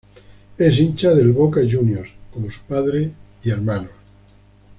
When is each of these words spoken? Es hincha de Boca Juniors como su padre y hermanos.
Es 0.57 0.79
hincha 0.79 1.13
de 1.13 1.27
Boca 1.27 1.61
Juniors 1.61 2.09
como 2.33 2.49
su 2.49 2.61
padre 2.61 3.11
y 3.43 3.51
hermanos. 3.51 3.91